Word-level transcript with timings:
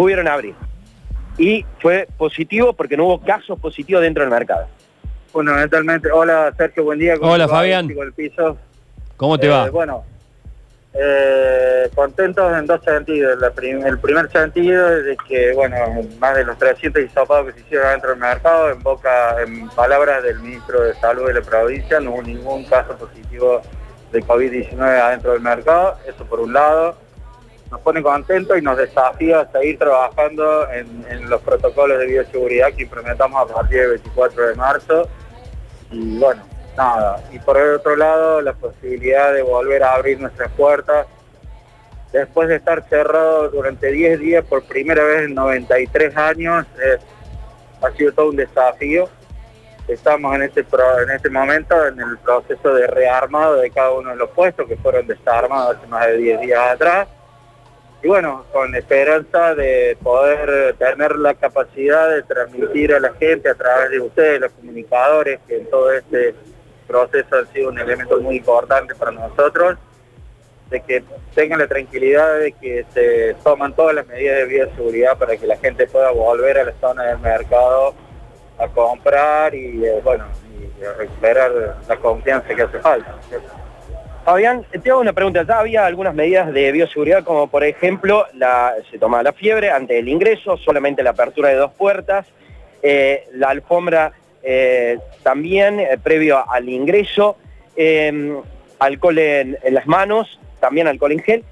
pudieron 0.00 0.28
abrir. 0.28 0.54
Y 1.36 1.66
fue 1.78 2.08
positivo 2.16 2.72
porque 2.72 2.96
no 2.96 3.04
hubo 3.04 3.20
casos 3.20 3.60
positivos 3.60 4.00
dentro 4.00 4.22
del 4.22 4.30
mercado. 4.30 4.66
Fundamentalmente, 5.30 6.10
hola 6.10 6.54
Sergio, 6.56 6.84
buen 6.84 6.98
día. 6.98 7.16
Hola 7.20 7.46
Fabián. 7.46 7.86
¿Cómo 9.18 9.36
te 9.38 9.48
va? 9.48 9.66
Eh, 9.66 9.70
bueno, 9.70 10.02
eh, 10.94 11.90
contentos 11.94 12.50
en 12.58 12.64
dos 12.64 12.80
sentidos. 12.82 13.38
el 13.62 13.98
primer 13.98 14.30
sentido 14.32 14.88
es 14.88 15.04
de 15.04 15.16
que, 15.28 15.52
bueno, 15.52 15.76
más 16.18 16.34
de 16.34 16.46
los 16.46 16.56
300 16.56 17.02
hisopados 17.02 17.48
que 17.48 17.52
se 17.52 17.60
hicieron 17.66 17.90
dentro 17.90 18.08
del 18.08 18.20
mercado, 18.20 18.70
en 18.70 18.82
boca, 18.82 19.36
en 19.42 19.68
palabras 19.68 20.22
del 20.22 20.40
ministro 20.40 20.80
de 20.80 20.94
Salud 20.94 21.26
de 21.26 21.34
la 21.34 21.42
provincia, 21.42 22.00
no 22.00 22.12
hubo 22.12 22.22
ningún 22.22 22.64
caso 22.64 22.96
positivo 22.96 23.60
de 24.12 24.22
COVID-19 24.22 24.80
adentro 24.80 25.32
del 25.32 25.42
mercado, 25.42 25.98
eso 26.08 26.24
por 26.24 26.40
un 26.40 26.54
lado. 26.54 27.09
Nos 27.70 27.80
pone 27.82 28.02
contentos 28.02 28.58
y 28.58 28.62
nos 28.62 28.76
desafía 28.76 29.40
a 29.40 29.52
seguir 29.52 29.78
trabajando 29.78 30.68
en, 30.70 31.30
los 31.30 31.40
protocolos 31.42 31.98
de 31.98 32.06
bioseguridad 32.06 32.72
que 32.72 32.82
implementamos 32.82 33.48
a 33.48 33.54
partir 33.54 33.80
del 33.80 33.90
24 33.90 34.48
de 34.48 34.54
marzo. 34.56 35.08
Y 35.92 36.18
bueno, 36.18 36.42
nada. 36.76 37.22
Y 37.30 37.38
por 37.38 37.56
el 37.56 37.74
otro 37.74 37.94
lado, 37.94 38.40
la 38.40 38.54
posibilidad 38.54 39.32
de 39.32 39.42
volver 39.42 39.84
a 39.84 39.94
abrir 39.94 40.20
nuestras 40.20 40.50
puertas. 40.52 41.06
Después 42.12 42.48
de 42.48 42.56
estar 42.56 42.82
cerrado 42.88 43.50
durante 43.50 43.92
10 43.92 44.18
días 44.18 44.44
por 44.44 44.64
primera 44.64 45.04
vez 45.04 45.22
en 45.26 45.34
93 45.34 46.16
años, 46.16 46.66
ha 47.82 47.90
sido 47.92 48.12
todo 48.12 48.30
un 48.30 48.36
desafío. 48.36 49.08
Estamos 49.86 50.34
en 50.34 50.42
este, 50.42 50.60
en 50.60 51.10
este 51.10 51.30
momento 51.30 51.86
en 51.86 52.00
el 52.00 52.18
proceso 52.18 52.74
de 52.74 52.88
rearmado 52.88 53.56
de 53.56 53.70
cada 53.70 53.92
uno 53.92 54.10
de 54.10 54.16
los 54.16 54.30
puestos 54.30 54.66
que 54.66 54.76
fueron 54.76 55.06
desarmados 55.06 55.76
hace 55.76 55.86
más 55.86 56.06
de 56.06 56.16
10 56.16 56.40
días 56.40 56.60
atrás. 56.72 57.08
Y 58.02 58.08
bueno, 58.08 58.46
con 58.52 58.74
esperanza 58.74 59.54
de 59.54 59.96
poder 60.02 60.74
tener 60.76 61.16
la 61.16 61.34
capacidad 61.34 62.08
de 62.08 62.22
transmitir 62.22 62.94
a 62.94 63.00
la 63.00 63.12
gente 63.14 63.50
a 63.50 63.54
través 63.54 63.90
de 63.90 64.00
ustedes, 64.00 64.40
los 64.40 64.52
comunicadores, 64.52 65.38
que 65.46 65.58
en 65.58 65.68
todo 65.68 65.92
este 65.92 66.34
proceso 66.86 67.36
ha 67.36 67.52
sido 67.52 67.68
un 67.68 67.78
elemento 67.78 68.18
muy 68.20 68.36
importante 68.36 68.94
para 68.94 69.10
nosotros, 69.10 69.76
de 70.70 70.80
que 70.80 71.04
tengan 71.34 71.58
la 71.58 71.66
tranquilidad 71.66 72.38
de 72.38 72.52
que 72.52 72.86
se 72.94 73.36
toman 73.44 73.74
todas 73.74 73.94
las 73.94 74.06
medidas 74.06 74.38
de 74.38 74.44
bioseguridad 74.46 75.18
para 75.18 75.36
que 75.36 75.46
la 75.46 75.56
gente 75.56 75.86
pueda 75.86 76.10
volver 76.10 76.58
a 76.58 76.64
la 76.64 76.72
zona 76.80 77.04
del 77.04 77.18
mercado 77.18 77.94
a 78.56 78.68
comprar 78.68 79.54
y 79.54 79.84
eh, 79.84 80.00
bueno, 80.02 80.24
y 80.58 80.84
recuperar 80.84 81.76
la 81.86 81.96
confianza 81.96 82.54
que 82.54 82.62
hace 82.62 82.78
falta. 82.78 83.14
Fabián, 84.30 84.64
te 84.80 84.88
hago 84.88 85.00
una 85.00 85.12
pregunta. 85.12 85.42
Ya 85.42 85.58
había 85.58 85.84
algunas 85.84 86.14
medidas 86.14 86.52
de 86.52 86.70
bioseguridad, 86.70 87.24
como 87.24 87.48
por 87.48 87.64
ejemplo, 87.64 88.26
se 88.88 88.96
tomaba 88.96 89.24
la 89.24 89.32
fiebre 89.32 89.72
antes 89.72 89.96
del 89.96 90.08
ingreso, 90.08 90.56
solamente 90.56 91.02
la 91.02 91.10
apertura 91.10 91.48
de 91.48 91.56
dos 91.56 91.72
puertas, 91.72 92.28
eh, 92.80 93.24
la 93.34 93.48
alfombra 93.48 94.12
eh, 94.44 94.98
también 95.24 95.80
eh, 95.80 95.98
previo 96.00 96.48
al 96.48 96.68
ingreso, 96.68 97.38
em, 97.74 98.36
alcohol 98.78 99.18
en, 99.18 99.58
las 99.70 99.88
manos, 99.88 100.38
también 100.60 100.86
alcohol 100.86 101.10
en 101.10 101.22
gel, 101.24 101.44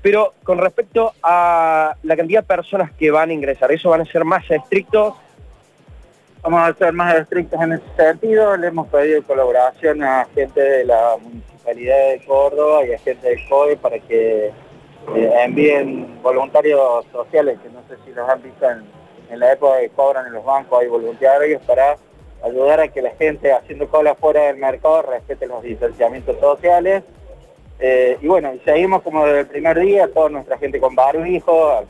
pero 0.00 0.32
con 0.42 0.56
respecto 0.56 1.12
a 1.22 1.94
la 2.02 2.16
cantidad 2.16 2.40
de 2.40 2.46
personas 2.46 2.92
que 2.92 3.10
van 3.10 3.28
a 3.28 3.34
ingresar, 3.34 3.70
¿eso 3.72 3.90
van 3.90 4.00
a 4.00 4.04
ser 4.06 4.24
más 4.24 4.50
estrictos? 4.50 5.16
Vamos 6.40 6.62
a 6.62 6.72
ser 6.72 6.94
más 6.94 7.14
estrictos 7.14 7.60
en 7.60 7.72
ese 7.74 7.84
sentido, 7.94 8.56
le 8.56 8.68
hemos 8.68 8.88
pedido 8.88 9.22
colaboración 9.22 10.02
a 10.02 10.26
gente 10.34 10.62
de 10.62 10.86
la 10.86 11.16
Municipalidad 11.20 11.51
de 11.64 12.22
Córdoba 12.26 12.84
y 12.84 12.98
gente 12.98 13.28
del 13.28 13.48
COE 13.48 13.76
para 13.76 13.98
que 13.98 14.46
eh, 14.46 15.32
envíen 15.44 16.22
voluntarios 16.22 17.04
sociales, 17.12 17.58
que 17.62 17.68
no 17.70 17.82
sé 17.88 17.96
si 18.04 18.12
los 18.12 18.28
han 18.28 18.42
visto 18.42 18.68
en, 18.68 18.84
en 19.30 19.40
la 19.40 19.52
época 19.52 19.80
que 19.80 19.90
cobran 19.90 20.26
en 20.26 20.34
los 20.34 20.44
bancos, 20.44 20.80
hay 20.80 20.88
voluntarios 20.88 21.62
para 21.62 21.96
ayudar 22.42 22.80
a 22.80 22.88
que 22.88 23.02
la 23.02 23.10
gente 23.10 23.52
haciendo 23.52 23.88
cola 23.88 24.14
fuera 24.14 24.42
del 24.42 24.56
mercado 24.56 25.02
respete 25.02 25.46
los 25.46 25.62
distanciamientos 25.62 26.38
sociales. 26.38 27.02
Eh, 27.78 28.18
y 28.20 28.28
bueno, 28.28 28.52
seguimos 28.64 29.02
como 29.02 29.24
desde 29.24 29.40
el 29.40 29.46
primer 29.46 29.78
día, 29.78 30.12
toda 30.12 30.28
nuestra 30.28 30.58
gente 30.58 30.80
con 30.80 30.94
barbijo. 30.94 31.84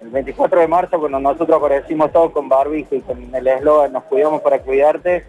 El 0.00 0.08
24 0.08 0.60
de 0.60 0.66
marzo, 0.66 0.98
cuando 0.98 1.20
nosotros 1.20 1.56
aparecimos 1.56 2.10
todos 2.12 2.32
con 2.32 2.48
barbijo 2.48 2.96
y 2.96 3.00
con 3.02 3.32
el 3.32 3.46
eslogan 3.46 3.92
Nos 3.92 4.02
cuidamos 4.04 4.40
para 4.42 4.58
cuidarte, 4.58 5.24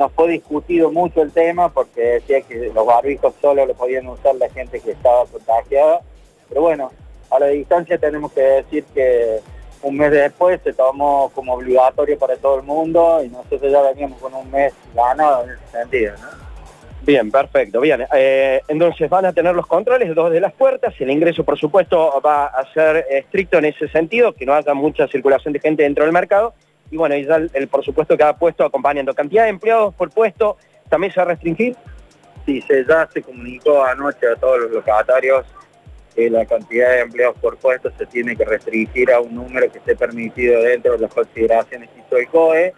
nos 0.00 0.10
fue 0.12 0.30
discutido 0.30 0.90
mucho 0.90 1.20
el 1.20 1.30
tema 1.30 1.68
porque 1.68 2.00
decía 2.00 2.40
que 2.40 2.72
los 2.74 2.86
barbijos 2.86 3.34
solo 3.38 3.66
lo 3.66 3.74
podían 3.74 4.08
usar 4.08 4.34
la 4.36 4.48
gente 4.48 4.80
que 4.80 4.92
estaba 4.92 5.26
contagiada. 5.26 6.00
Pero 6.48 6.62
bueno, 6.62 6.90
a 7.30 7.38
la 7.38 7.48
distancia 7.48 7.98
tenemos 7.98 8.32
que 8.32 8.40
decir 8.40 8.84
que 8.94 9.40
un 9.82 9.98
mes 9.98 10.10
después 10.10 10.58
se 10.64 10.72
tomó 10.72 11.30
como 11.34 11.52
obligatorio 11.52 12.18
para 12.18 12.36
todo 12.36 12.56
el 12.56 12.62
mundo 12.62 13.22
y 13.22 13.28
nosotros 13.28 13.70
ya 13.70 13.82
veníamos 13.82 14.18
con 14.20 14.32
un 14.32 14.50
mes 14.50 14.72
ganado 14.94 15.44
en 15.44 15.50
ese 15.50 15.70
sentido. 15.70 16.14
Bien, 17.02 17.30
perfecto. 17.30 17.78
Bien, 17.82 18.06
eh, 18.14 18.62
entonces 18.68 19.10
van 19.10 19.26
a 19.26 19.34
tener 19.34 19.54
los 19.54 19.66
controles, 19.66 20.14
dos 20.14 20.30
de 20.30 20.40
las 20.40 20.54
puertas, 20.54 20.94
el 20.98 21.10
ingreso 21.10 21.44
por 21.44 21.58
supuesto 21.58 22.22
va 22.24 22.46
a 22.46 22.72
ser 22.72 23.04
estricto 23.10 23.58
en 23.58 23.66
ese 23.66 23.86
sentido, 23.88 24.32
que 24.32 24.46
no 24.46 24.54
haya 24.54 24.72
mucha 24.72 25.06
circulación 25.08 25.52
de 25.52 25.60
gente 25.60 25.82
dentro 25.82 26.04
del 26.04 26.12
mercado, 26.14 26.54
y 26.90 26.96
bueno, 26.96 27.16
y 27.16 27.24
ya 27.24 27.36
el, 27.36 27.68
por 27.68 27.84
supuesto 27.84 28.16
cada 28.16 28.36
puesto 28.36 28.64
acompañando. 28.64 29.14
¿Cantidad 29.14 29.44
de 29.44 29.50
empleados 29.50 29.94
por 29.94 30.10
puesto 30.10 30.56
también 30.88 31.12
se 31.12 31.20
va 31.20 31.26
a 31.26 31.28
restringir? 31.30 31.76
Sí, 32.46 32.60
se, 32.62 32.84
ya 32.84 33.08
se 33.12 33.22
comunicó 33.22 33.84
anoche 33.84 34.26
a 34.26 34.36
todos 34.36 34.60
los 34.60 34.70
locatarios 34.70 35.46
la 36.28 36.44
cantidad 36.44 36.90
de 36.90 37.00
empleados 37.00 37.36
por 37.38 37.56
puesto 37.56 37.90
se 37.96 38.04
tiene 38.06 38.36
que 38.36 38.44
restringir 38.44 39.10
a 39.12 39.20
un 39.20 39.34
número 39.34 39.70
que 39.70 39.78
esté 39.78 39.96
permitido 39.96 40.60
dentro 40.62 40.92
de 40.92 40.98
las 40.98 41.14
consideraciones 41.14 41.88
que 41.90 42.00
hizo 42.00 42.16
el 42.16 42.28
COE. 42.28 42.74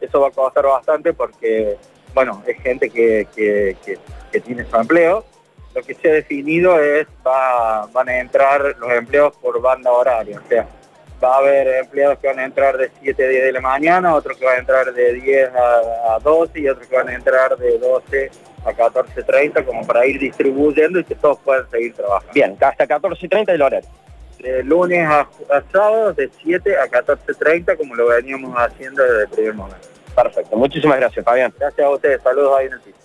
Eso 0.00 0.20
va 0.20 0.28
a 0.28 0.30
costar 0.32 0.64
bastante 0.66 1.12
porque, 1.12 1.76
bueno, 2.12 2.42
es 2.46 2.60
gente 2.60 2.90
que, 2.90 3.76
tiene 4.44 4.64
su 4.64 4.76
empleo. 4.76 5.24
Lo 5.74 5.82
que 5.82 5.94
se 5.94 6.10
ha 6.10 6.12
definido 6.12 6.78
es, 6.82 7.06
va, 7.26 7.86
van 7.86 8.08
a 8.08 8.18
entrar 8.18 8.76
los 8.78 8.90
empleos 8.92 9.34
por 9.36 9.60
banda 9.62 9.90
horaria, 9.90 10.38
o 10.44 10.48
sea, 10.48 10.68
va 11.22 11.34
a 11.34 11.38
haber 11.38 11.68
empleados 11.68 12.18
que 12.18 12.26
van 12.26 12.38
a 12.38 12.44
entrar 12.44 12.76
de 12.76 12.90
7 13.00 13.24
a 13.24 13.28
10 13.28 13.44
de 13.44 13.52
la 13.52 13.60
mañana, 13.60 14.14
otros 14.14 14.36
que 14.36 14.44
van 14.44 14.56
a 14.56 14.60
entrar 14.60 14.92
de 14.92 15.12
10 15.14 15.50
a, 15.54 16.14
a 16.14 16.18
12 16.20 16.60
y 16.60 16.68
otros 16.68 16.86
que 16.86 16.96
van 16.96 17.08
a 17.08 17.14
entrar 17.14 17.56
de 17.56 17.78
12 17.78 18.30
a 18.64 18.72
14.30 18.72 19.64
como 19.64 19.86
para 19.86 20.06
ir 20.06 20.18
distribuyendo 20.18 20.98
y 21.00 21.04
que 21.04 21.14
todos 21.14 21.38
puedan 21.40 21.68
seguir 21.70 21.94
trabajando. 21.94 22.32
Bien, 22.32 22.56
hasta 22.60 22.86
14.30 22.86 23.52
el 23.52 23.62
horario. 23.62 23.88
De 24.38 24.62
lunes 24.64 25.06
a, 25.08 25.28
sábado 25.70 26.12
de 26.12 26.28
7 26.42 26.76
a 26.76 26.88
14.30 26.88 27.76
como 27.76 27.94
lo 27.94 28.08
veníamos 28.08 28.54
haciendo 28.56 29.02
desde 29.02 29.22
el 29.22 29.28
primer 29.28 29.54
momento. 29.54 29.88
Perfecto, 30.14 30.56
muchísimas 30.56 30.98
gracias 30.98 31.24
Fabián. 31.24 31.52
Gracias 31.58 31.86
a 31.86 31.90
ustedes, 31.90 32.22
saludos 32.22 32.58
ahí 32.58 32.66
en 32.66 32.72
el 32.72 32.80
piso. 32.80 32.98